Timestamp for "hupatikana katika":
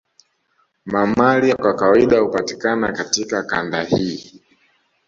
2.19-3.43